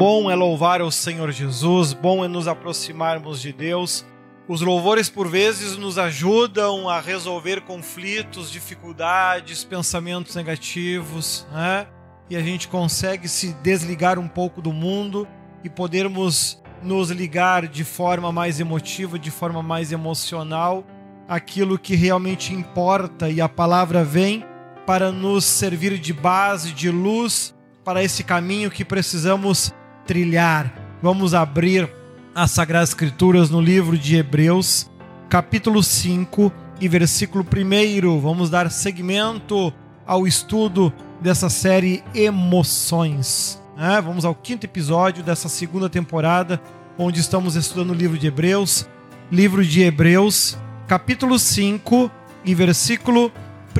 [0.00, 4.02] Bom é louvar o Senhor Jesus, bom é nos aproximarmos de Deus.
[4.48, 11.86] Os louvores, por vezes, nos ajudam a resolver conflitos, dificuldades, pensamentos negativos, né?
[12.30, 15.28] E a gente consegue se desligar um pouco do mundo
[15.62, 20.82] e podermos nos ligar de forma mais emotiva, de forma mais emocional,
[21.28, 24.46] aquilo que realmente importa e a palavra vem
[24.86, 27.54] para nos servir de base, de luz
[27.84, 29.74] para esse caminho que precisamos
[30.10, 30.74] trilhar.
[31.00, 31.88] Vamos abrir
[32.34, 34.90] as Sagradas Escrituras no livro de Hebreus,
[35.28, 38.18] capítulo 5 e versículo 1.
[38.18, 39.72] Vamos dar seguimento
[40.04, 43.62] ao estudo dessa série Emoções.
[43.78, 46.60] É, vamos ao quinto episódio dessa segunda temporada,
[46.98, 48.88] onde estamos estudando o livro de Hebreus.
[49.30, 52.10] Livro de Hebreus, capítulo 5
[52.44, 53.30] e versículo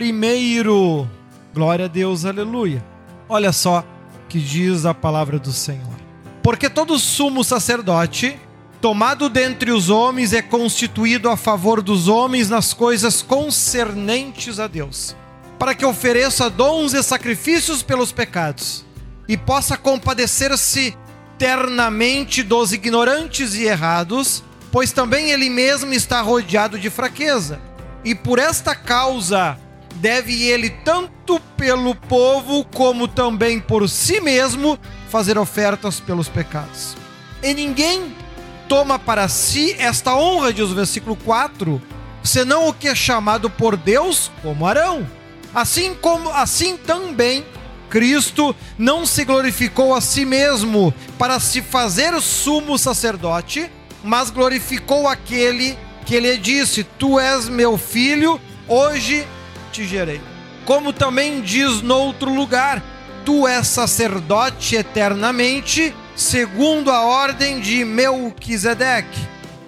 [0.01, 1.09] 1.
[1.53, 2.85] Glória a Deus, aleluia.
[3.29, 3.85] Olha só
[4.29, 6.00] que diz a palavra do Senhor.
[6.43, 8.39] Porque todo sumo sacerdote,
[8.81, 15.15] tomado dentre os homens, é constituído a favor dos homens nas coisas concernentes a Deus,
[15.59, 18.85] para que ofereça dons e sacrifícios pelos pecados,
[19.29, 20.97] e possa compadecer-se
[21.39, 27.61] ternamente dos ignorantes e errados, pois também ele mesmo está rodeado de fraqueza.
[28.05, 29.59] E por esta causa
[29.97, 34.79] deve ele, tanto pelo povo como também por si mesmo,
[35.11, 36.97] fazer ofertas pelos pecados.
[37.43, 38.15] E ninguém
[38.69, 41.83] toma para si esta honra, diz o versículo 4,
[42.23, 45.07] senão o que é chamado por Deus como Arão.
[45.53, 47.45] Assim como assim também
[47.91, 53.69] Cristo não se glorificou a si mesmo para se fazer sumo sacerdote,
[54.05, 59.27] mas glorificou aquele que lhe disse: Tu és meu filho, hoje
[59.73, 60.21] te gerei.
[60.65, 62.81] Como também diz noutro lugar:
[63.25, 69.21] Tu és sacerdote eternamente, segundo a ordem de Melquisedeque,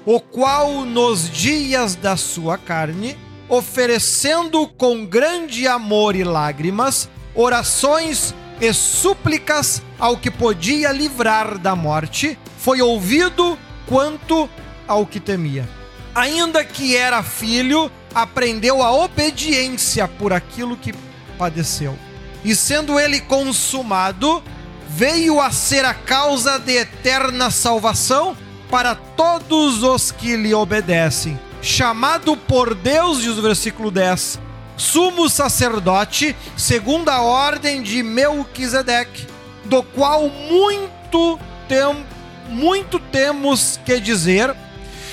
[0.05, 3.17] o qual nos dias da sua carne,
[3.49, 12.39] oferecendo com grande amor e lágrimas, orações e súplicas ao que podia livrar da morte,
[12.59, 14.49] foi ouvido quanto
[14.89, 15.69] ao que temia.
[16.15, 20.95] Ainda que era filho, aprendeu a obediência por aquilo que
[21.39, 21.97] padeceu.
[22.45, 24.43] E sendo ele consumado,
[24.89, 28.37] veio a ser a causa de eterna salvação
[28.71, 31.39] para todos os que lhe obedecem.
[31.61, 34.41] Chamado por Deus, diz o versículo 10,
[34.77, 39.27] sumo sacerdote, segundo a ordem de Melquisedeque,
[39.65, 41.39] do qual muito,
[41.69, 42.05] tem,
[42.49, 44.55] muito temos que dizer,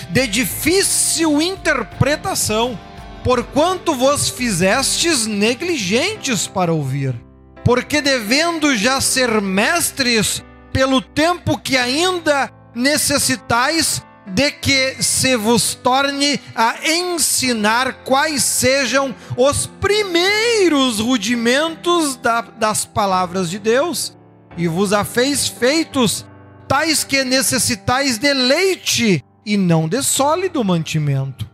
[0.10, 2.78] de difícil interpretação
[3.24, 7.16] porquanto vos fizestes negligentes para ouvir.
[7.64, 16.40] Porque devendo já ser mestres, pelo tempo que ainda necessitais, de que se vos torne
[16.56, 24.16] a ensinar quais sejam os primeiros rudimentos da, das palavras de Deus,
[24.58, 26.26] e vos a fez feitos
[26.68, 31.50] tais que necessitais de leite e não de sólido mantimento.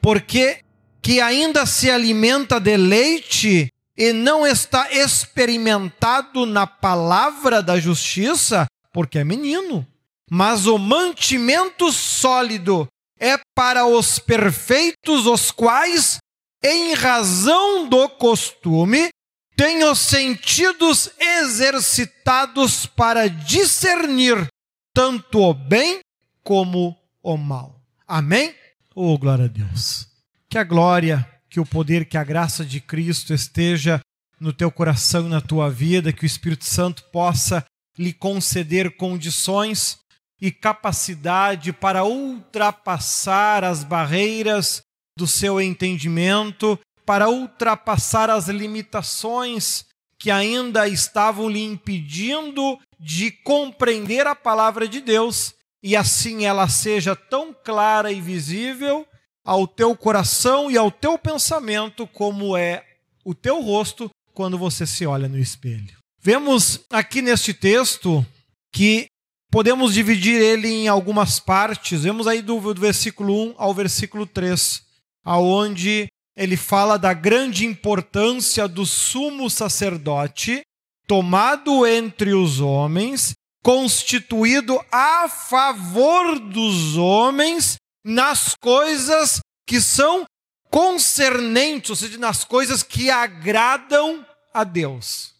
[0.00, 0.63] Porque
[1.04, 9.18] que ainda se alimenta de leite e não está experimentado na palavra da justiça, porque
[9.18, 9.86] é menino.
[10.30, 12.88] Mas o mantimento sólido
[13.20, 16.16] é para os perfeitos, os quais,
[16.62, 19.10] em razão do costume,
[19.54, 24.46] têm os sentidos exercitados para discernir
[24.94, 26.00] tanto o bem
[26.42, 27.78] como o mal.
[28.08, 28.54] Amém?
[28.94, 30.13] Oh, glória a Deus.
[30.54, 33.98] Que a glória, que o poder, que a graça de Cristo esteja
[34.38, 37.64] no teu coração e na tua vida, que o Espírito Santo possa
[37.98, 39.98] lhe conceder condições
[40.40, 44.80] e capacidade para ultrapassar as barreiras
[45.18, 49.86] do seu entendimento, para ultrapassar as limitações
[50.20, 55.52] que ainda estavam lhe impedindo de compreender a palavra de Deus
[55.82, 59.04] e assim ela seja tão clara e visível
[59.44, 62.84] ao teu coração e ao teu pensamento como é
[63.24, 65.96] o teu rosto quando você se olha no espelho.
[66.20, 68.24] Vemos aqui neste texto
[68.72, 69.06] que
[69.50, 72.02] podemos dividir ele em algumas partes.
[72.02, 74.82] Vemos aí do, do versículo 1 ao versículo 3,
[75.22, 80.62] aonde ele fala da grande importância do sumo sacerdote
[81.06, 90.24] tomado entre os homens, constituído a favor dos homens nas coisas que são
[90.70, 95.34] concernentes, ou seja, nas coisas que agradam a Deus.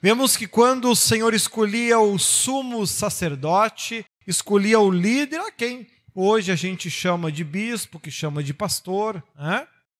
[0.00, 6.52] Vemos que quando o Senhor escolhia o sumo sacerdote, escolhia o líder, a quem hoje
[6.52, 9.22] a gente chama de bispo, que chama de pastor,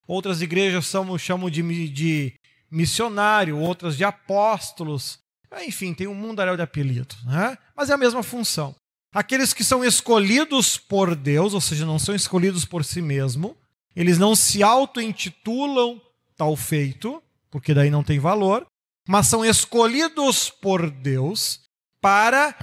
[0.06, 2.34] outras igrejas chamam, chamam de, de
[2.70, 5.18] missionário, outras de apóstolos,
[5.62, 7.56] enfim, tem um mundaréu de apelidos, né?
[7.74, 8.74] mas é a mesma função.
[9.12, 13.56] Aqueles que são escolhidos por Deus, ou seja, não são escolhidos por si mesmo,
[13.96, 16.00] eles não se auto-intitulam
[16.36, 18.66] tal feito, porque daí não tem valor,
[19.08, 21.62] mas são escolhidos por Deus
[22.00, 22.54] para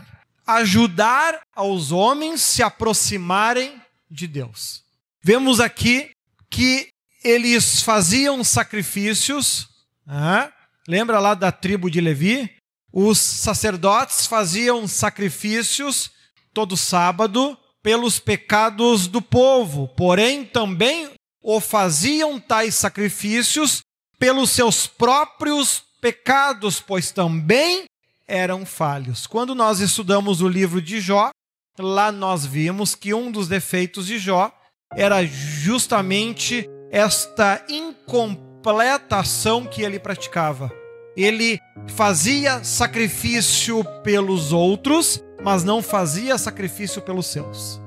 [0.45, 4.83] ajudar aos homens se aproximarem de Deus.
[5.21, 6.11] Vemos aqui
[6.49, 6.89] que
[7.23, 9.67] eles faziam sacrifícios,
[10.05, 10.53] né?
[10.87, 12.55] lembra lá da tribo de Levi?
[12.93, 16.11] Os sacerdotes faziam sacrifícios
[16.55, 21.11] todo sábado pelos pecados do povo, porém também
[21.43, 23.81] o faziam tais sacrifícios
[24.17, 27.83] pelos seus próprios pecados, pois também
[28.25, 29.27] eram falhos.
[29.27, 31.29] Quando nós estudamos o livro de Jó,
[31.77, 34.51] lá nós vimos que um dos defeitos de Jó
[34.95, 40.71] era justamente esta incompleta ação que ele praticava.
[41.17, 41.59] Ele
[41.89, 47.79] fazia sacrifício pelos outros, mas não fazia sacrifício pelos seus.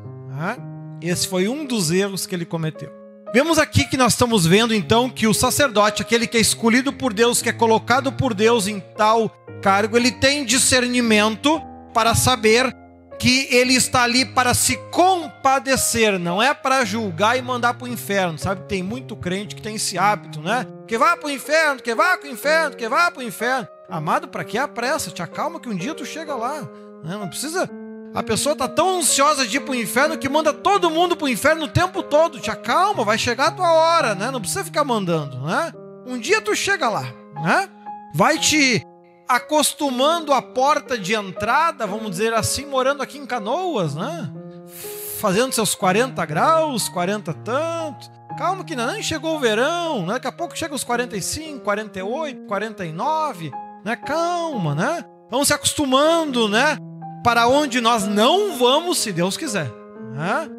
[1.03, 2.89] Esse foi um dos erros que ele cometeu.
[3.35, 7.13] Vemos aqui que nós estamos vendo então que o sacerdote, aquele que é escolhido por
[7.13, 9.29] Deus, que é colocado por Deus em tal
[9.61, 11.61] cargo, ele tem discernimento
[11.93, 12.73] para saber
[13.19, 17.93] que ele está ali para se compadecer, não é para julgar e mandar para o
[17.93, 18.39] inferno.
[18.39, 20.65] Sabe, tem muito crente que tem esse hábito, né?
[20.87, 23.67] Que vá para o inferno, que vá para o inferno, que vá para o inferno.
[23.91, 25.11] Amado, para que a pressa?
[25.11, 26.69] Te acalma que um dia tu chega lá.
[27.05, 27.69] Não precisa.
[28.15, 31.27] A pessoa tá tão ansiosa de ir para o inferno que manda todo mundo para
[31.27, 32.41] o inferno o tempo todo.
[32.41, 34.31] Te acalma, vai chegar a tua hora, né?
[34.31, 35.73] Não precisa ficar mandando, né?
[36.07, 37.05] Um dia tu chega lá,
[37.43, 37.69] né?
[38.15, 38.83] Vai te
[39.29, 44.33] acostumando a porta de entrada, vamos dizer assim, morando aqui em Canoas, né?
[45.21, 48.11] Fazendo seus 40 graus, 40 tanto.
[48.39, 50.15] Calma que nem chegou o verão, né?
[50.15, 53.51] Daqui a pouco chega os 45, 48, 49,
[53.85, 53.97] né?
[53.97, 55.05] Calma, né?
[55.31, 56.79] Vamos se acostumando, né?
[57.23, 59.71] Para onde nós não vamos, se Deus quiser.
[60.13, 60.51] Né?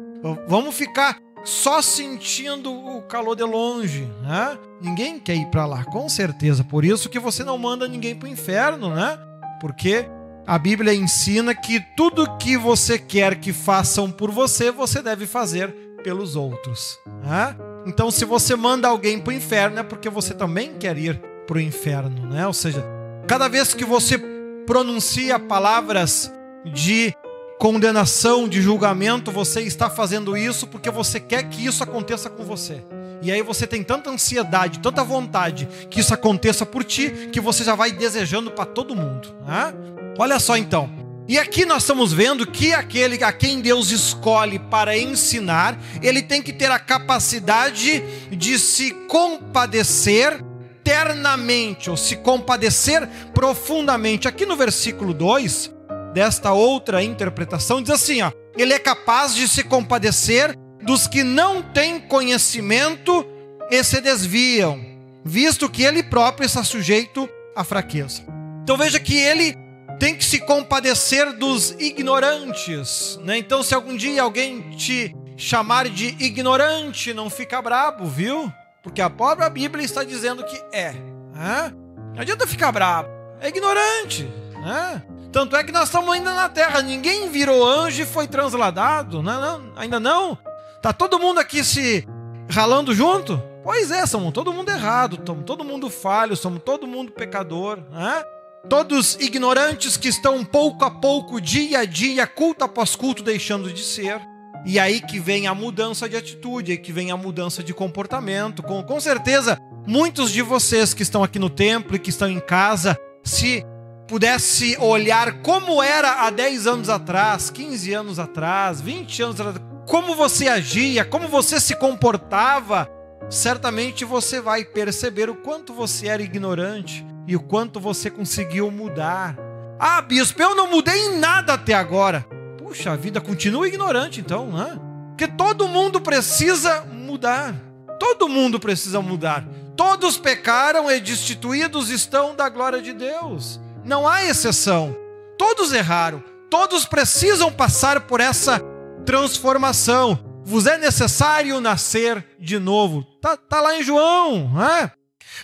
[0.46, 4.58] Vamos ficar só sentindo o calor de longe, né?
[4.80, 6.62] Ninguém quer ir para lá, com certeza.
[6.62, 9.18] Por isso que você não manda ninguém para o inferno, né?
[9.60, 10.06] Porque
[10.46, 15.72] a Bíblia ensina que tudo que você quer que façam por você, você deve fazer
[16.02, 16.98] pelos outros.
[17.22, 17.56] Né?
[17.86, 21.56] Então, se você manda alguém para o inferno, é porque você também quer ir para
[21.56, 22.46] o inferno, né?
[22.46, 22.84] Ou seja,
[23.26, 24.18] cada vez que você
[24.66, 26.32] pronuncia palavras
[26.64, 27.14] de
[27.58, 32.82] condenação, de julgamento, você está fazendo isso porque você quer que isso aconteça com você.
[33.22, 37.62] E aí você tem tanta ansiedade, tanta vontade que isso aconteça por ti, que você
[37.62, 39.34] já vai desejando para todo mundo.
[39.46, 39.74] Né?
[40.18, 40.88] Olha só então.
[41.28, 46.42] E aqui nós estamos vendo que aquele a quem Deus escolhe para ensinar, ele tem
[46.42, 50.42] que ter a capacidade de se compadecer
[50.82, 54.26] ternamente, ou se compadecer profundamente.
[54.26, 55.70] Aqui no versículo 2,
[56.12, 61.62] desta outra interpretação, diz assim: ó, ele é capaz de se compadecer dos que não
[61.62, 63.26] têm conhecimento
[63.70, 64.80] e se desviam,
[65.24, 68.22] visto que ele próprio está sujeito à fraqueza.
[68.62, 69.56] Então veja que ele
[69.98, 73.18] tem que se compadecer dos ignorantes.
[73.22, 73.36] Né?
[73.36, 78.50] Então, se algum dia alguém te chamar de ignorante, não fica brabo, viu?
[78.82, 80.92] Porque a própria Bíblia está dizendo que é.
[81.34, 81.74] Né?
[82.14, 84.24] Não adianta ficar brabo, é ignorante.
[84.62, 85.02] Né?
[85.32, 89.40] Tanto é que nós estamos ainda na terra, ninguém virou anjo e foi transladado, não,
[89.40, 90.36] não, ainda não.
[90.82, 92.06] Tá todo mundo aqui se
[92.50, 93.40] ralando junto?
[93.62, 98.24] Pois é, somos todo mundo errado, somos todo mundo falho, somos todo mundo pecador, né?
[98.68, 103.82] Todos ignorantes que estão pouco a pouco, dia a dia, culto após culto, deixando de
[103.82, 104.20] ser.
[104.66, 108.62] E aí que vem a mudança de atitude, aí que vem a mudança de comportamento.
[108.62, 112.40] Com, com certeza, muitos de vocês que estão aqui no templo e que estão em
[112.40, 113.64] casa, se
[114.10, 120.16] pudesse olhar como era há 10 anos atrás, 15 anos atrás, 20 anos atrás, como
[120.16, 122.90] você agia, como você se comportava,
[123.30, 129.38] certamente você vai perceber o quanto você era ignorante e o quanto você conseguiu mudar.
[129.78, 132.26] Ah, bispo, eu não mudei em nada até agora.
[132.58, 134.76] Puxa, a vida continua ignorante então, né?
[135.10, 137.54] Porque todo mundo precisa mudar.
[137.96, 139.46] Todo mundo precisa mudar.
[139.76, 143.60] Todos pecaram e destituídos estão da glória de Deus.
[143.84, 144.96] Não há exceção.
[145.38, 146.22] Todos erraram.
[146.50, 148.60] Todos precisam passar por essa
[149.06, 150.18] transformação.
[150.44, 153.02] Vos é necessário nascer de novo.
[153.20, 154.90] Tá, tá lá em João, né?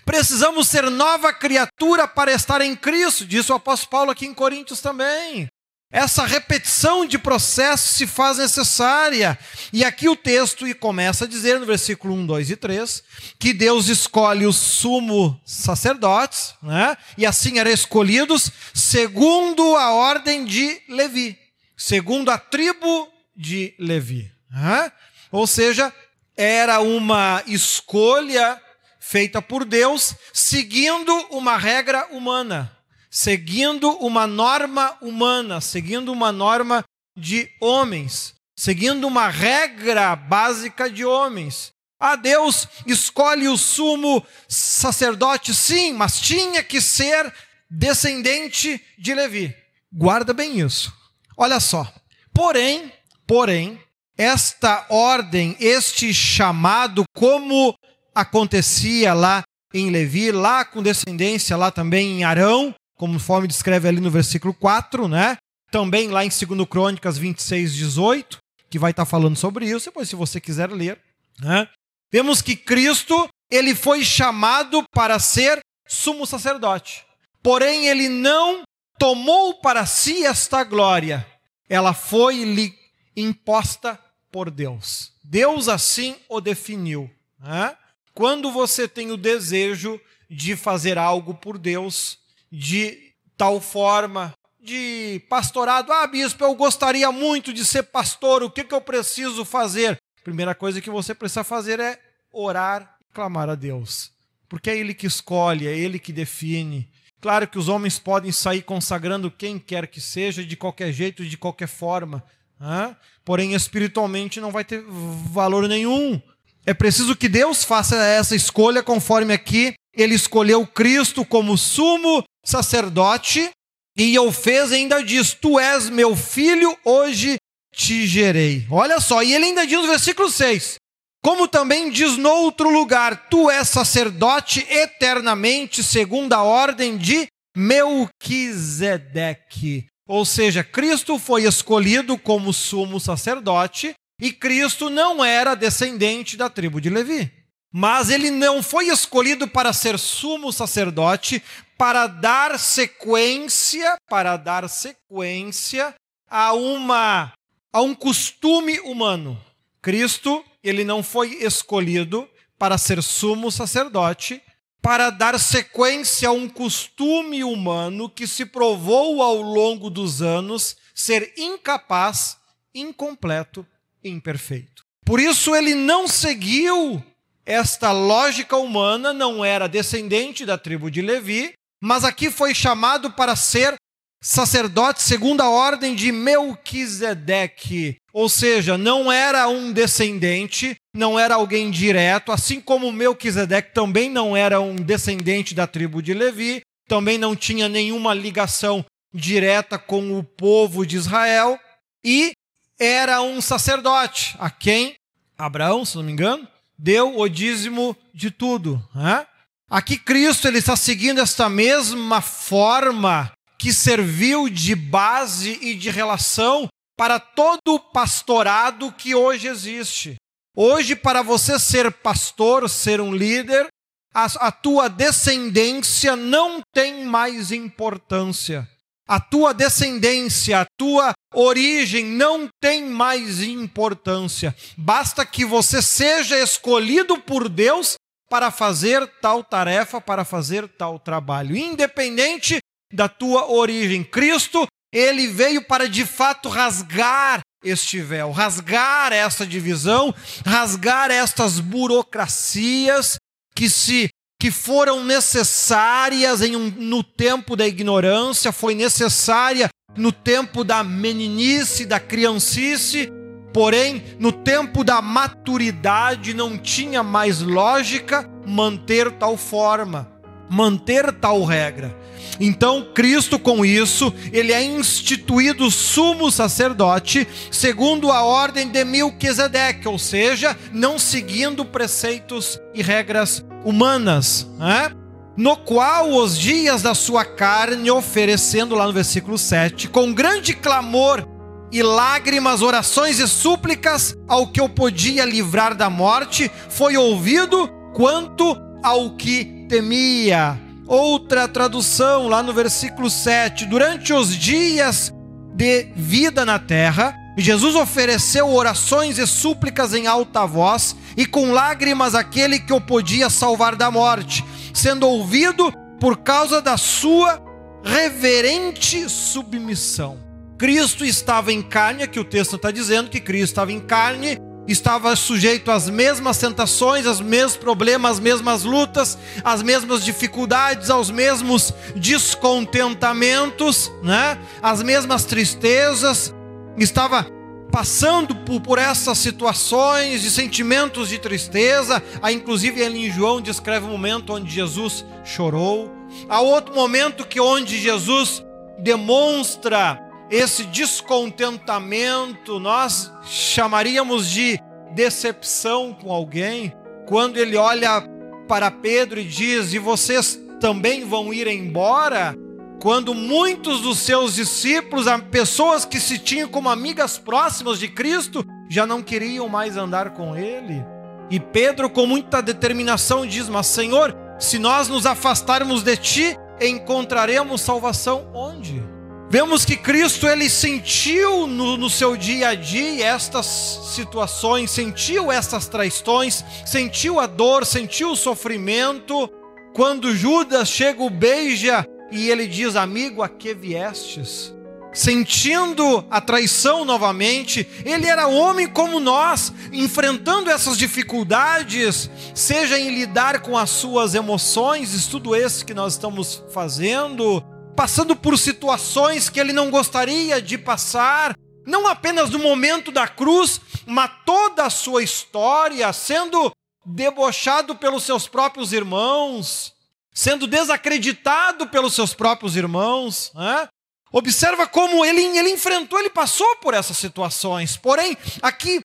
[0.05, 4.81] Precisamos ser nova criatura para estar em Cristo, disse o apóstolo Paulo aqui em Coríntios
[4.81, 5.49] também.
[5.91, 9.39] Essa repetição de processo se faz necessária.
[9.73, 13.05] E aqui o texto começa a dizer, no versículo 1, 2 e 3,
[13.39, 16.97] que Deus escolhe os sumo sacerdotes, né?
[17.17, 21.39] e assim eram escolhidos segundo a ordem de Levi,
[21.77, 24.31] segundo a tribo de Levi.
[24.51, 24.93] Né?
[25.31, 25.93] Ou seja,
[26.37, 28.61] era uma escolha
[28.99, 32.76] feita por Deus seguindo uma regra humana
[33.17, 36.85] seguindo uma norma humana, seguindo uma norma
[37.17, 41.71] de homens, seguindo uma regra básica de homens.
[41.99, 47.33] Ah, Deus escolhe o sumo sacerdote, sim, mas tinha que ser
[47.71, 49.57] descendente de Levi.
[49.91, 50.93] Guarda bem isso.
[51.39, 51.91] Olha só.
[52.35, 52.93] Porém,
[53.27, 53.81] porém,
[54.19, 57.75] esta ordem, este chamado, como
[58.15, 59.43] acontecia lá
[59.73, 65.07] em Levi, lá com descendência, lá também em Arão, conforme descreve ali no versículo 4,
[65.09, 65.37] né?
[65.71, 68.39] Também lá em 2 Crônicas 26, 18,
[68.71, 71.01] que vai estar falando sobre isso, depois se você quiser ler.
[71.41, 71.69] Né?
[72.11, 77.05] Vemos que Cristo, ele foi chamado para ser sumo sacerdote.
[77.43, 78.63] Porém, ele não
[78.99, 81.27] tomou para si esta glória.
[81.69, 82.75] Ela foi lhe
[83.17, 83.99] imposta
[84.31, 85.13] por Deus.
[85.23, 87.11] Deus assim o definiu.
[87.39, 87.77] Né?
[88.15, 92.19] Quando você tem o desejo de fazer algo por Deus,
[92.51, 95.93] de tal forma de pastorado.
[95.93, 99.97] Ah, bispo, eu gostaria muito de ser pastor, o que, que eu preciso fazer?
[100.25, 102.01] Primeira coisa que você precisa fazer é
[102.33, 104.11] orar e clamar a Deus,
[104.49, 106.91] porque é Ele que escolhe, é Ele que define.
[107.21, 111.37] Claro que os homens podem sair consagrando quem quer que seja, de qualquer jeito, de
[111.37, 112.23] qualquer forma,
[112.59, 112.97] né?
[113.25, 114.83] porém espiritualmente não vai ter
[115.31, 116.21] valor nenhum.
[116.65, 123.51] É preciso que Deus faça essa escolha conforme aqui ele escolheu Cristo como sumo sacerdote
[123.99, 127.37] e fez ainda diz: Tu és meu filho, hoje
[127.75, 128.67] te gerei.
[128.71, 130.77] Olha só, e ele ainda diz no versículo 6:
[131.23, 137.27] Como também diz no outro lugar: Tu és sacerdote eternamente, segundo a ordem de
[137.57, 139.87] Melquisedeque.
[140.09, 146.81] Ou seja, Cristo foi escolhido como sumo sacerdote e Cristo não era descendente da tribo
[146.81, 147.29] de Levi.
[147.73, 151.43] Mas ele não foi escolhido para ser sumo sacerdote,
[151.77, 155.95] para dar sequência, para dar sequência
[156.29, 157.33] a uma
[157.73, 159.39] a um costume humano.
[159.83, 162.29] Cristo, ele não foi escolhido
[162.59, 164.43] para ser sumo sacerdote,
[164.81, 171.35] para dar sequência a um costume humano que se provou ao longo dos anos ser
[171.37, 172.39] incapaz,
[172.75, 173.67] incompleto
[174.03, 174.85] imperfeito.
[175.05, 177.03] Por isso ele não seguiu
[177.45, 181.53] esta lógica humana, não era descendente da tribo de Levi,
[181.83, 183.75] mas aqui foi chamado para ser
[184.23, 187.97] sacerdote segundo a ordem de Melquisedeque.
[188.13, 194.37] Ou seja, não era um descendente, não era alguém direto, assim como Melquisedeque também não
[194.37, 200.25] era um descendente da tribo de Levi, também não tinha nenhuma ligação direta com o
[200.25, 201.59] povo de Israel,
[202.05, 202.33] e
[202.79, 204.97] era um sacerdote, a quem
[205.39, 206.47] Abraão, se não me engano,
[206.79, 208.83] deu o dízimo de tudo.
[208.95, 209.27] Né?
[209.69, 216.69] Aqui Cristo ele está seguindo esta mesma forma que serviu de base e de relação
[216.97, 220.17] para todo o pastorado que hoje existe.
[220.57, 223.67] Hoje, para você ser pastor, ser um líder,
[224.15, 228.67] a, a tua descendência não tem mais importância.
[229.07, 234.57] A tua descendência, a tua origem não tem mais importância.
[234.77, 237.97] Basta que você seja escolhido por Deus
[238.29, 242.59] para fazer tal tarefa, para fazer tal trabalho, independente
[242.93, 244.03] da tua origem.
[244.03, 250.15] Cristo, ele veio para de fato rasgar este véu, rasgar essa divisão,
[250.45, 253.17] rasgar estas burocracias
[253.55, 260.63] que se que foram necessárias em um, no tempo da ignorância, foi necessária no tempo
[260.63, 263.11] da meninice, da criancice,
[263.57, 270.13] porém, no tempo da maturidade não tinha mais lógica manter tal forma,
[270.47, 271.97] manter tal regra.
[272.39, 279.99] Então, Cristo, com isso, ele é instituído sumo sacerdote, segundo a ordem de Melquisedeque, ou
[279.99, 284.91] seja, não seguindo preceitos e regras humanas, né?
[285.35, 291.36] no qual os dias da sua carne, oferecendo lá no versículo 7, com grande clamor
[291.73, 298.57] e lágrimas, orações e súplicas ao que eu podia livrar da morte, foi ouvido quanto
[298.83, 300.61] ao que temia.
[300.87, 305.13] Outra tradução, lá no versículo 7, durante os dias
[305.55, 312.15] de vida na terra, Jesus ofereceu orações e súplicas em alta voz e com lágrimas
[312.15, 317.43] aquele que o podia salvar da morte, sendo ouvido por causa da sua
[317.83, 320.26] reverente submissão.
[320.59, 325.15] Cristo estava em carne, aqui o texto está dizendo que Cristo estava em carne, estava
[325.15, 331.75] sujeito às mesmas tentações, aos mesmos problemas, às mesmas lutas, às mesmas dificuldades, aos mesmos
[331.95, 334.39] descontentamentos, né?
[334.63, 336.35] As mesmas tristezas,
[336.79, 337.27] estava
[337.71, 342.03] passando por, essas situações de sentimentos de tristeza.
[342.23, 345.93] Aí, inclusive, ele em João descreve um momento onde Jesus chorou.
[346.29, 348.43] Há outro momento que onde Jesus
[348.79, 354.59] demonstra esse descontentamento, nós chamaríamos de
[354.95, 356.73] decepção com alguém,
[357.07, 358.03] quando ele olha
[358.49, 362.35] para Pedro e diz: E vocês também vão ir embora?
[362.81, 368.87] Quando muitos dos seus discípulos, pessoas que se tinham como amigas próximas de Cristo, já
[368.87, 370.85] não queriam mais andar com ele.
[371.31, 377.61] E Pedro, com muita determinação, diz: Mas Senhor, se nós nos afastarmos de ti, encontraremos
[377.61, 378.96] salvação onde?
[379.29, 383.47] Vemos que Cristo ele sentiu no, no, seu dia a dia estas
[383.95, 389.29] situações, sentiu estas traições, sentiu a dor, sentiu o sofrimento.
[389.75, 394.55] Quando Judas chega, o beija e ele diz: Amigo, a que viestes?
[394.93, 403.41] Sentindo a traição novamente, ele era homem como nós, enfrentando essas dificuldades, seja em lidar
[403.41, 407.45] com as suas emoções, estudo esse que nós estamos fazendo,
[407.77, 413.61] passando por situações que ele não gostaria de passar, não apenas no momento da cruz,
[413.85, 416.51] mas toda a sua história, sendo
[416.85, 419.75] debochado pelos seus próprios irmãos,
[420.15, 423.31] sendo desacreditado pelos seus próprios irmãos.
[423.35, 423.69] Né?
[424.11, 427.77] Observa como ele, ele enfrentou, ele passou por essas situações.
[427.77, 428.81] Porém, aqui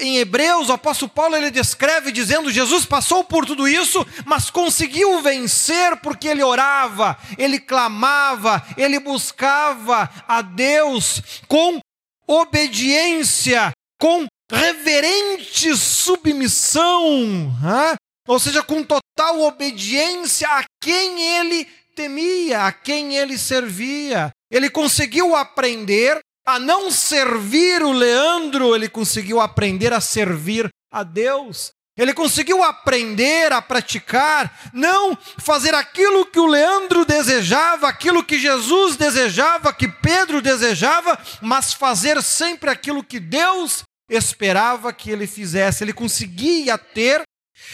[0.00, 5.22] em Hebreus, o apóstolo Paulo ele descreve dizendo: Jesus passou por tudo isso, mas conseguiu
[5.22, 11.78] vencer porque ele orava, ele clamava, ele buscava a Deus com
[12.26, 13.70] obediência,
[14.00, 17.52] com reverente submissão,
[18.26, 24.30] ou seja, com total obediência a quem ele temia, a quem ele servia.
[24.50, 31.72] Ele conseguiu aprender a não servir o Leandro, ele conseguiu aprender a servir a Deus.
[31.98, 38.96] Ele conseguiu aprender a praticar, não fazer aquilo que o Leandro desejava, aquilo que Jesus
[38.96, 45.82] desejava, que Pedro desejava, mas fazer sempre aquilo que Deus esperava que ele fizesse.
[45.82, 47.22] Ele conseguia ter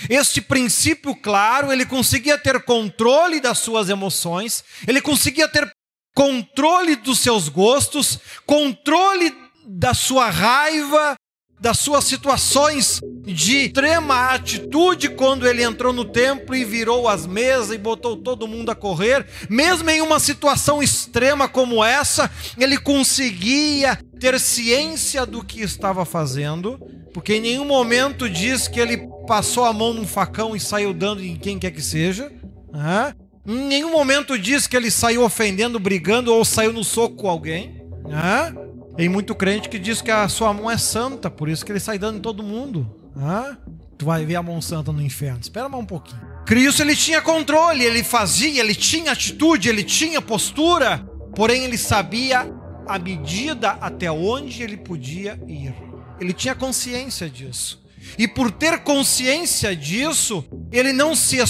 [0.08, 5.68] este princípio claro, ele conseguia ter controle das suas emoções, ele conseguia ter
[6.14, 9.34] controle dos seus gostos, controle
[9.66, 11.16] da sua raiva,
[11.62, 17.70] das suas situações de extrema atitude quando ele entrou no templo e virou as mesas
[17.70, 23.96] e botou todo mundo a correr, mesmo em uma situação extrema como essa, ele conseguia
[24.18, 26.80] ter ciência do que estava fazendo,
[27.14, 31.22] porque em nenhum momento diz que ele passou a mão num facão e saiu dando
[31.22, 32.32] em quem quer que seja.
[32.72, 33.14] Né?
[33.44, 37.82] Em nenhum momento diz que ele saiu ofendendo, brigando ou saiu no soco com alguém.
[38.06, 38.54] Né?
[38.96, 41.80] Tem muito crente que diz que a sua mão é santa, por isso que ele
[41.80, 42.88] sai dando em todo mundo.
[43.16, 43.56] Né?
[43.98, 45.40] Tu vai ver a mão santa no inferno.
[45.40, 46.20] Espera mais um pouquinho.
[46.46, 50.98] Cristo ele tinha controle, ele fazia, ele tinha atitude, ele tinha postura,
[51.34, 52.52] porém ele sabia
[52.86, 55.74] a medida até onde ele podia ir.
[56.20, 57.82] Ele tinha consciência disso.
[58.18, 61.40] E por ter consciência disso, ele não se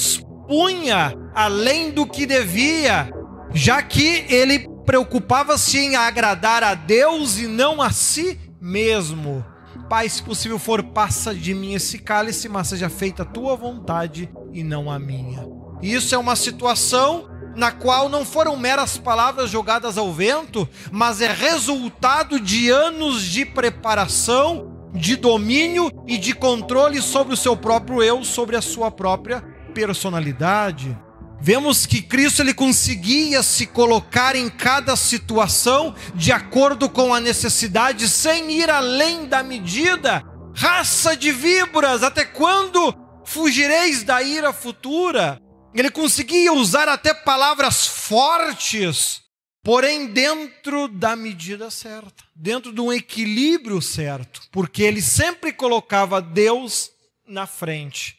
[0.52, 3.10] expunha além do que devia,
[3.54, 9.42] já que ele preocupava-se em agradar a Deus e não a si mesmo.
[9.88, 14.28] Pai, se possível for, passa de mim esse cálice, mas seja feita a tua vontade
[14.52, 15.46] e não a minha.
[15.80, 21.32] Isso é uma situação na qual não foram meras palavras jogadas ao vento, mas é
[21.32, 28.22] resultado de anos de preparação de domínio e de controle sobre o seu próprio eu,
[28.22, 30.96] sobre a sua própria personalidade.
[31.40, 38.08] Vemos que Cristo ele conseguia se colocar em cada situação de acordo com a necessidade,
[38.08, 40.22] sem ir além da medida.
[40.54, 45.40] Raça de víboras, até quando fugireis da ira futura?
[45.74, 49.22] Ele conseguia usar até palavras fortes
[49.62, 56.90] porém dentro da medida certa, dentro de um equilíbrio certo, porque ele sempre colocava Deus
[57.26, 58.18] na frente.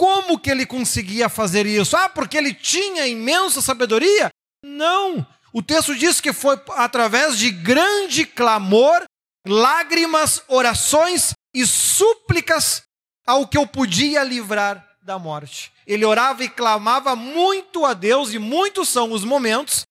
[0.00, 1.94] Como que ele conseguia fazer isso?
[1.94, 4.30] Ah, porque ele tinha imensa sabedoria?
[4.64, 5.26] Não.
[5.52, 9.04] O texto diz que foi através de grande clamor,
[9.46, 12.80] lágrimas, orações e súplicas
[13.26, 15.70] ao que eu podia livrar da morte.
[15.86, 19.82] Ele orava e clamava muito a Deus, e muitos são os momentos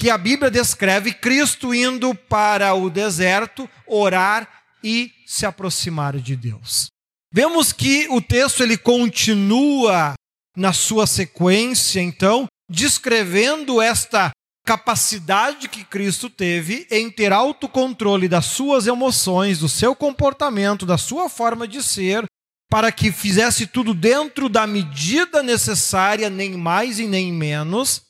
[0.00, 4.48] que a Bíblia descreve Cristo indo para o deserto orar
[4.82, 6.88] e se aproximar de Deus.
[7.32, 10.14] Vemos que o texto ele continua
[10.56, 14.30] na sua sequência, então, descrevendo esta
[14.64, 21.28] capacidade que Cristo teve em ter autocontrole das suas emoções, do seu comportamento, da sua
[21.28, 22.24] forma de ser,
[22.70, 28.02] para que fizesse tudo dentro da medida necessária, nem mais e nem menos.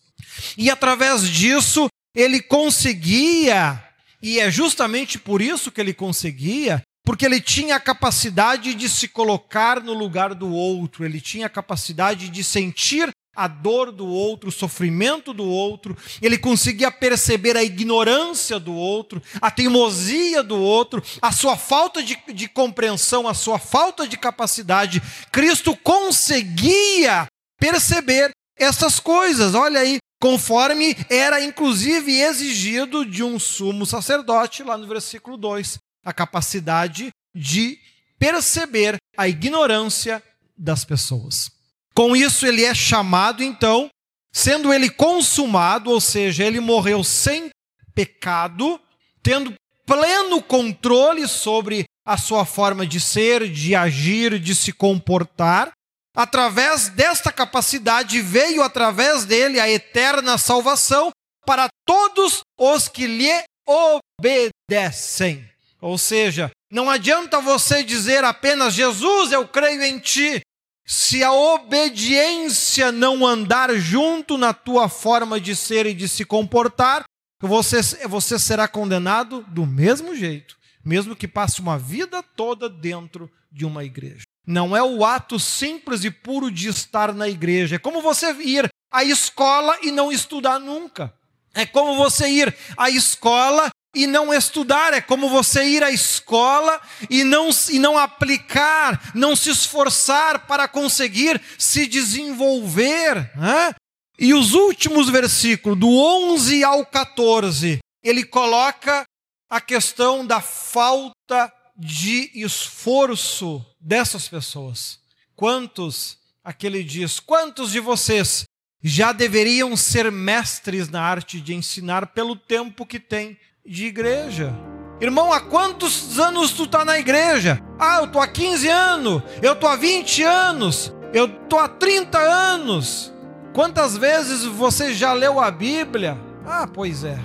[0.56, 3.80] E através disso, ele conseguia,
[4.20, 9.08] e é justamente por isso que ele conseguia, porque ele tinha a capacidade de se
[9.08, 14.50] colocar no lugar do outro, ele tinha a capacidade de sentir a dor do outro,
[14.50, 21.02] o sofrimento do outro, ele conseguia perceber a ignorância do outro, a teimosia do outro,
[21.22, 25.00] a sua falta de, de compreensão, a sua falta de capacidade.
[25.32, 27.26] Cristo conseguia
[27.58, 34.86] perceber essas coisas, olha aí, conforme era inclusive exigido de um sumo sacerdote, lá no
[34.86, 37.78] versículo 2, a capacidade de
[38.18, 40.22] perceber a ignorância
[40.56, 41.50] das pessoas.
[41.94, 43.90] Com isso, ele é chamado, então,
[44.32, 47.50] sendo ele consumado, ou seja, ele morreu sem
[47.94, 48.80] pecado,
[49.22, 55.72] tendo pleno controle sobre a sua forma de ser, de agir, de se comportar.
[56.16, 61.10] Através desta capacidade veio através dele a eterna salvação
[61.44, 65.46] para todos os que lhe obedecem.
[65.80, 70.40] Ou seja, não adianta você dizer apenas Jesus, eu creio em ti,
[70.86, 77.04] se a obediência não andar junto na tua forma de ser e de se comportar,
[77.40, 83.64] você, você será condenado do mesmo jeito, mesmo que passe uma vida toda dentro de
[83.64, 84.22] uma igreja.
[84.46, 87.76] Não é o ato simples e puro de estar na igreja.
[87.76, 91.12] É como você ir à escola e não estudar nunca.
[91.54, 96.80] É como você ir à escola e não estudar, é como você ir à escola
[97.10, 103.30] e não, e não aplicar, não se esforçar para conseguir se desenvolver.
[103.36, 103.74] Né?
[104.16, 109.02] E os últimos versículos, do 11 ao 14, ele coloca
[109.50, 115.00] a questão da falta de esforço dessas pessoas.
[115.34, 118.44] Quantos, aqui ele diz, quantos de vocês
[118.82, 123.36] já deveriam ser mestres na arte de ensinar pelo tempo que têm?
[123.68, 124.54] de igreja.
[125.00, 127.62] Irmão, há quantos anos tu está na igreja?
[127.78, 132.18] Ah, eu estou há 15 anos, eu estou há 20 anos, eu estou há 30
[132.18, 133.12] anos.
[133.52, 136.18] Quantas vezes você já leu a Bíblia?
[136.46, 137.18] Ah, pois é.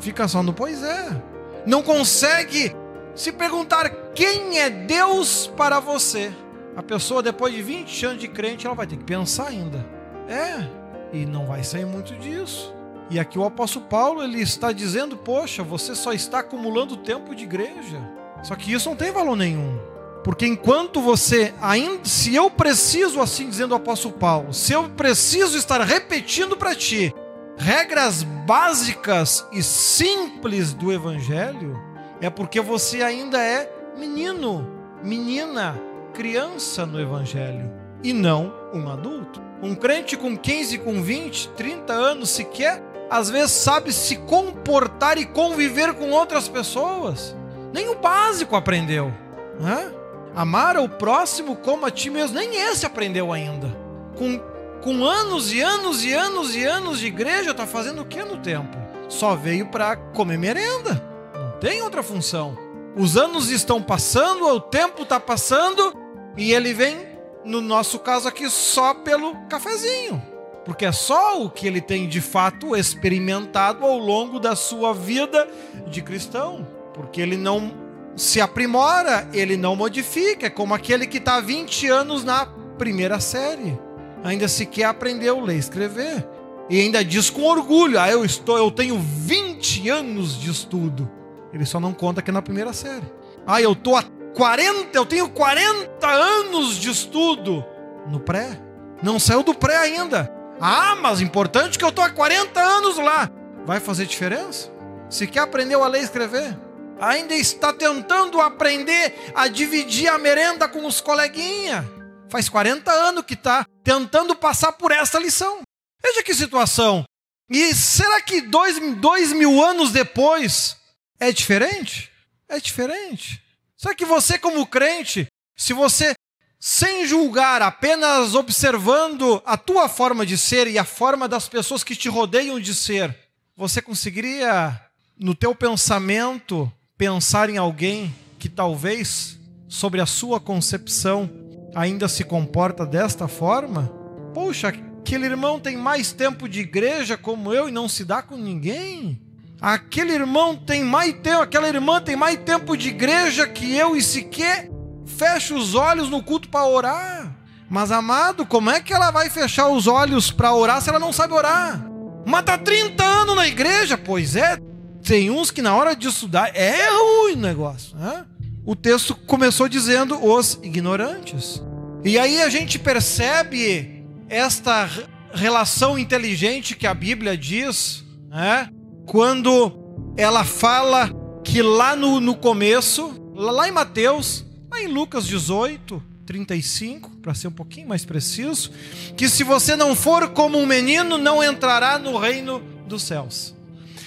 [0.00, 1.22] Fica só no pois é.
[1.66, 2.74] Não consegue
[3.14, 6.32] se perguntar quem é Deus para você.
[6.74, 9.84] A pessoa, depois de 20 anos de crente, ela vai ter que pensar ainda.
[10.28, 10.66] É,
[11.12, 12.74] e não vai sair muito disso.
[13.10, 17.44] E aqui o apóstolo Paulo ele está dizendo: Poxa, você só está acumulando tempo de
[17.44, 18.00] igreja.
[18.42, 19.78] Só que isso não tem valor nenhum.
[20.22, 25.56] Porque enquanto você ainda, se eu preciso, assim dizendo o apóstolo Paulo, se eu preciso
[25.56, 27.14] estar repetindo para ti
[27.56, 31.78] regras básicas e simples do evangelho,
[32.20, 34.66] é porque você ainda é menino,
[35.02, 35.80] menina,
[36.14, 37.70] criança no evangelho
[38.02, 39.49] e não um adulto.
[39.62, 45.26] Um crente com 15, com 20, 30 anos sequer às vezes sabe se comportar e
[45.26, 47.34] conviver com outras pessoas.
[47.72, 49.12] Nem o básico aprendeu.
[49.58, 49.92] Né?
[50.34, 53.76] Amar o próximo como a ti mesmo, nem esse aprendeu ainda.
[54.16, 54.38] Com,
[54.80, 58.36] com anos e anos e anos e anos de igreja, está fazendo o que no
[58.36, 58.78] tempo?
[59.08, 61.04] Só veio para comer merenda.
[61.34, 62.56] Não tem outra função.
[62.96, 65.92] Os anos estão passando, o tempo está passando
[66.36, 66.96] e ele vem,
[67.44, 70.22] no nosso caso aqui, só pelo cafezinho.
[70.64, 75.48] Porque é só o que ele tem de fato experimentado ao longo da sua vida
[75.86, 77.72] de cristão, porque ele não
[78.14, 83.78] se aprimora, ele não modifica, é como aquele que está 20 anos na primeira série,
[84.22, 86.26] ainda sequer aprendeu a ler e escrever,
[86.68, 91.10] e ainda diz com orgulho: ah, eu, estou, eu tenho 20 anos de estudo.
[91.52, 93.10] Ele só não conta que é na primeira série.
[93.44, 97.64] Ah, eu tô a 40, eu tenho 40 anos de estudo
[98.08, 98.60] no pré.
[99.02, 100.30] Não saiu do pré ainda.
[100.60, 103.30] Ah, mas importante que eu estou há 40 anos lá.
[103.64, 104.70] Vai fazer diferença?
[105.08, 106.56] Se quer aprender a ler e escrever?
[107.00, 111.84] Ainda está tentando aprender a dividir a merenda com os coleguinhas.
[112.28, 115.62] Faz 40 anos que está tentando passar por essa lição.
[116.02, 117.04] Veja que situação.
[117.50, 120.76] E será que dois, dois mil anos depois
[121.18, 122.10] é diferente?
[122.48, 123.42] É diferente.
[123.80, 126.12] Será que você, como crente, se você,
[126.58, 131.96] sem julgar, apenas observando a tua forma de ser e a forma das pessoas que
[131.96, 133.16] te rodeiam de ser,
[133.56, 134.78] você conseguiria,
[135.18, 141.30] no teu pensamento, pensar em alguém que talvez, sobre a sua concepção,
[141.74, 143.86] ainda se comporta desta forma?
[144.34, 148.36] Poxa, aquele irmão tem mais tempo de igreja como eu e não se dá com
[148.36, 149.29] ninguém?
[149.60, 154.02] Aquele irmão tem mais tempo, aquela irmã tem mais tempo de igreja que eu e
[154.02, 154.70] sequer
[155.04, 157.36] fecha os olhos no culto para orar.
[157.68, 161.12] Mas amado, como é que ela vai fechar os olhos para orar se ela não
[161.12, 161.86] sabe orar?
[162.26, 164.58] Mas tá 30 anos na igreja, pois é.
[165.04, 168.24] Tem uns que na hora de estudar é ruim o negócio, né?
[168.64, 171.62] O texto começou dizendo os ignorantes.
[172.04, 174.88] E aí a gente percebe esta
[175.32, 178.68] relação inteligente que a Bíblia diz, né?
[179.10, 179.72] Quando
[180.16, 181.10] ela fala
[181.42, 187.48] que lá no, no começo, lá em Mateus, lá em Lucas 18, 35, para ser
[187.48, 188.70] um pouquinho mais preciso,
[189.16, 193.52] que se você não for como um menino, não entrará no reino dos céus.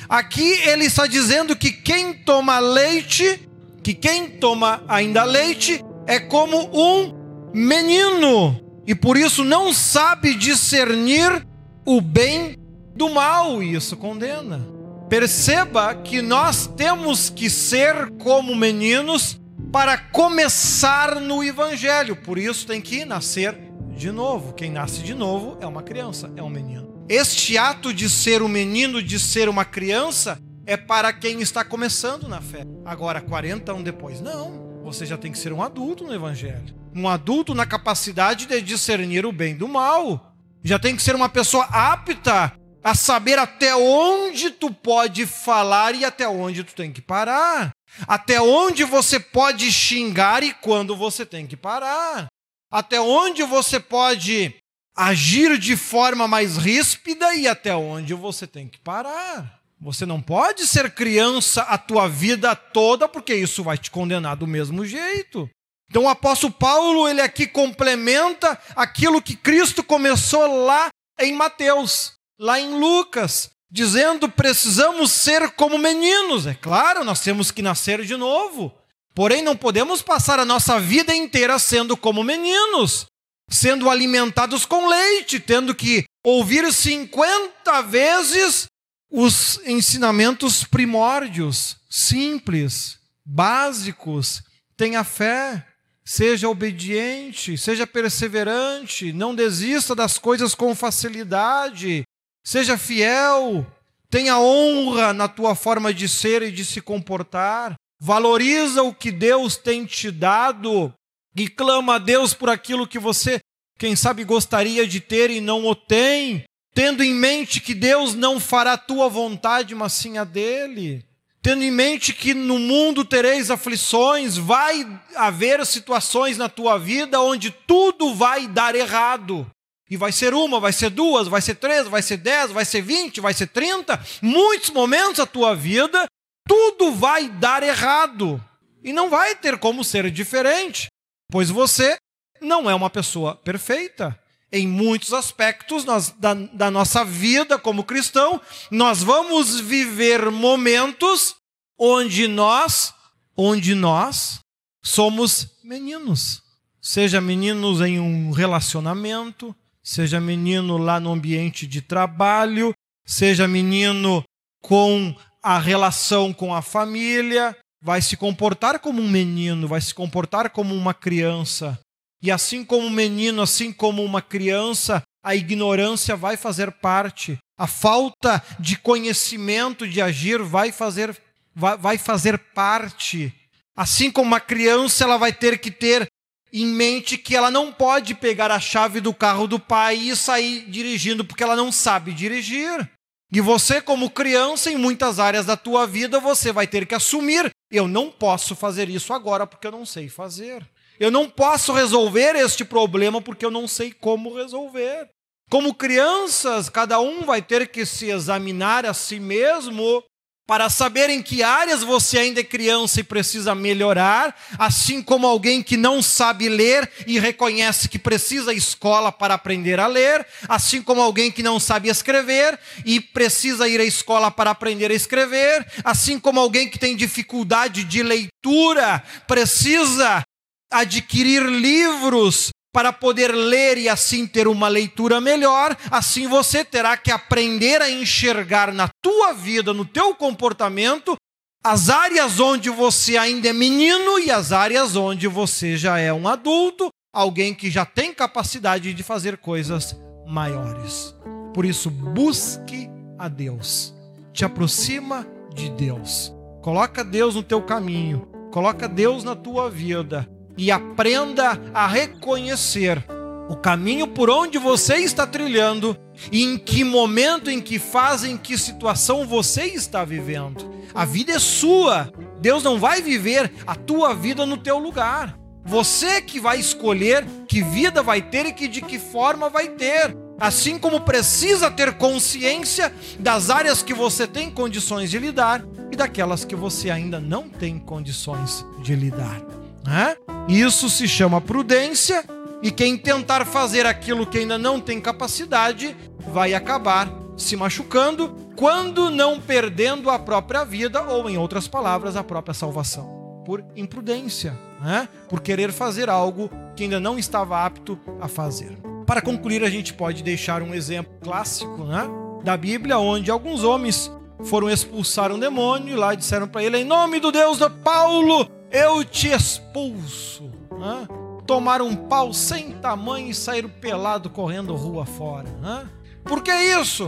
[0.07, 3.45] Aqui ele está dizendo que quem toma leite,
[3.83, 11.45] que quem toma ainda leite, é como um menino e por isso não sabe discernir
[11.85, 12.57] o bem
[12.95, 14.72] do mal, e isso condena.
[15.09, 19.39] Perceba que nós temos que ser como meninos
[19.71, 22.15] para começar no Evangelho.
[22.15, 23.57] Por isso tem que nascer
[23.95, 24.53] de novo.
[24.53, 27.03] Quem nasce de novo é uma criança, é um menino.
[27.07, 32.27] Este ato de ser um menino, de ser uma criança, é para quem está começando
[32.27, 32.65] na fé.
[32.85, 34.81] Agora, 40 anos depois, não.
[34.83, 36.75] Você já tem que ser um adulto no Evangelho.
[36.95, 40.33] Um adulto na capacidade de discernir o bem do mal.
[40.63, 46.03] Já tem que ser uma pessoa apta a saber até onde tu pode falar e
[46.03, 47.71] até onde tu tem que parar.
[48.07, 52.27] Até onde você pode xingar e quando você tem que parar.
[52.71, 54.55] Até onde você pode
[54.95, 59.59] agir de forma mais ríspida e até onde você tem que parar.
[59.79, 64.47] Você não pode ser criança a tua vida toda, porque isso vai te condenar do
[64.47, 65.49] mesmo jeito.
[65.89, 70.87] Então o apóstolo Paulo, ele aqui complementa aquilo que Cristo começou lá
[71.19, 72.13] em Mateus,
[72.43, 76.45] lá em Lucas dizendo precisamos ser como meninos.
[76.45, 78.71] É claro, nós temos que nascer de novo.
[79.15, 83.05] Porém, não podemos passar a nossa vida inteira sendo como meninos,
[83.49, 88.65] sendo alimentados com leite, tendo que ouvir 50 vezes
[89.09, 94.43] os ensinamentos primórdios, simples, básicos.
[94.75, 95.65] Tenha fé,
[96.03, 102.03] seja obediente, seja perseverante, não desista das coisas com facilidade,
[102.43, 103.65] Seja fiel,
[104.09, 107.75] tenha honra na tua forma de ser e de se comportar.
[107.99, 110.93] Valoriza o que Deus tem te dado
[111.35, 113.39] e clama a Deus por aquilo que você,
[113.79, 116.43] quem sabe, gostaria de ter e não o tem,
[116.75, 121.05] tendo em mente que Deus não fará a tua vontade, mas sim a dele.
[121.41, 127.51] Tendo em mente que no mundo tereis aflições, vai haver situações na tua vida onde
[127.51, 129.45] tudo vai dar errado.
[129.93, 132.81] E vai ser uma, vai ser duas, vai ser três, vai ser dez, vai ser
[132.81, 134.03] vinte, vai ser trinta.
[134.23, 136.07] Muitos momentos da tua vida,
[136.47, 138.43] tudo vai dar errado.
[138.83, 140.87] E não vai ter como ser diferente,
[141.31, 141.95] pois você
[142.41, 144.19] não é uma pessoa perfeita.
[144.51, 151.35] Em muitos aspectos nós, da, da nossa vida como cristão, nós vamos viver momentos
[151.77, 152.95] onde nós,
[153.37, 154.39] onde nós
[154.83, 156.41] somos meninos.
[156.81, 162.73] Seja meninos em um relacionamento, seja menino lá no ambiente de trabalho,
[163.05, 164.23] seja menino
[164.61, 170.49] com a relação com a família, vai se comportar como um menino, vai se comportar
[170.49, 171.77] como uma criança.
[172.21, 177.37] E assim como um menino, assim como uma criança, a ignorância vai fazer parte.
[177.59, 181.15] A falta de conhecimento de agir vai fazer,
[181.53, 183.33] vai, vai fazer parte.
[183.75, 186.07] Assim como uma criança, ela vai ter que ter
[186.53, 190.65] em mente que ela não pode pegar a chave do carro do pai e sair
[190.69, 192.87] dirigindo porque ela não sabe dirigir.
[193.31, 197.49] E você, como criança, em muitas áreas da tua vida, você vai ter que assumir:
[197.71, 200.63] eu não posso fazer isso agora porque eu não sei fazer.
[200.99, 205.09] Eu não posso resolver este problema porque eu não sei como resolver.
[205.49, 210.03] Como crianças, cada um vai ter que se examinar a si mesmo
[210.45, 215.63] para saber em que áreas você ainda é criança e precisa melhorar, assim como alguém
[215.63, 220.81] que não sabe ler e reconhece que precisa à escola para aprender a ler, assim
[220.81, 225.65] como alguém que não sabe escrever e precisa ir à escola para aprender a escrever,
[225.83, 230.23] assim como alguém que tem dificuldade de leitura precisa
[230.69, 237.11] adquirir livros para poder ler e assim ter uma leitura melhor, assim você terá que
[237.11, 241.15] aprender a enxergar na tua vida, no teu comportamento,
[241.63, 246.27] as áreas onde você ainda é menino e as áreas onde você já é um
[246.27, 249.95] adulto, alguém que já tem capacidade de fazer coisas
[250.27, 251.15] maiores.
[251.53, 253.93] Por isso, busque a Deus.
[254.33, 256.33] Te aproxima de Deus.
[256.63, 258.27] Coloca Deus no teu caminho.
[258.51, 263.03] Coloca Deus na tua vida e aprenda a reconhecer
[263.49, 265.97] o caminho por onde você está trilhando
[266.31, 270.71] e em que momento, em que fase, em que situação você está vivendo.
[270.93, 272.11] A vida é sua.
[272.39, 275.37] Deus não vai viver a tua vida no teu lugar.
[275.65, 280.15] Você que vai escolher que vida vai ter e que de que forma vai ter.
[280.39, 286.43] Assim como precisa ter consciência das áreas que você tem condições de lidar e daquelas
[286.43, 289.41] que você ainda não tem condições de lidar.
[289.85, 290.15] Né?
[290.47, 292.23] Isso se chama prudência,
[292.61, 295.95] e quem tentar fazer aquilo que ainda não tem capacidade
[296.31, 302.23] vai acabar se machucando, quando não perdendo a própria vida, ou em outras palavras, a
[302.23, 305.09] própria salvação, por imprudência, né?
[305.27, 308.77] por querer fazer algo que ainda não estava apto a fazer.
[309.05, 312.07] Para concluir, a gente pode deixar um exemplo clássico né?
[312.43, 314.11] da Bíblia, onde alguns homens
[314.43, 318.49] foram expulsar um demônio e lá disseram para ele: Em nome do Deus de Paulo,
[318.73, 320.51] eu te expulso.
[320.81, 321.07] Hã?
[321.45, 325.47] Tomaram um pau sem tamanho e saíram pelado correndo rua fora.
[325.63, 325.87] Hã?
[326.23, 327.07] Por que isso?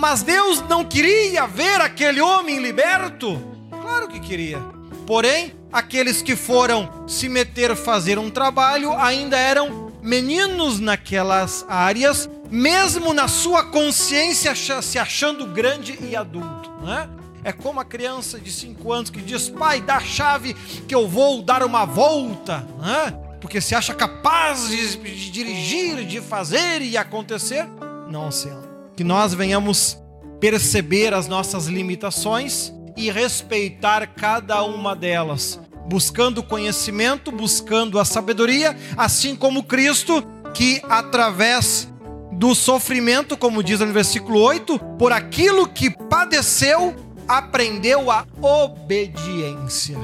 [0.00, 3.40] Mas Deus não queria ver aquele homem liberto?
[3.70, 4.58] Claro que queria.
[5.06, 13.12] Porém, aqueles que foram se meter fazer um trabalho ainda eram meninos naquelas áreas, mesmo
[13.12, 16.70] na sua consciência se achando grande e adulto.
[16.82, 17.08] Né?
[17.44, 20.54] É como a criança de 5 anos que diz: Pai, dá a chave
[20.86, 23.18] que eu vou dar uma volta, né?
[23.42, 27.66] porque se acha capaz de, de dirigir, de fazer e acontecer.
[28.08, 28.62] Não, Senhor.
[28.96, 29.98] Que nós venhamos
[30.38, 39.34] perceber as nossas limitações e respeitar cada uma delas, buscando conhecimento, buscando a sabedoria, assim
[39.34, 40.24] como Cristo,
[40.54, 41.88] que através
[42.32, 46.94] do sofrimento, como diz no versículo 8, por aquilo que padeceu,
[47.38, 49.96] aprendeu a obediência.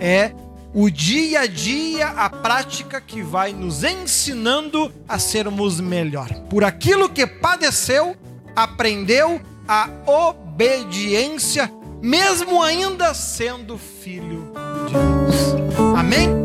[0.00, 0.32] É
[0.74, 6.28] o dia a dia, a prática que vai nos ensinando a sermos melhor.
[6.50, 8.16] Por aquilo que padeceu,
[8.54, 14.52] aprendeu a obediência, mesmo ainda sendo filho
[14.86, 15.96] de Deus.
[15.96, 16.37] Amém?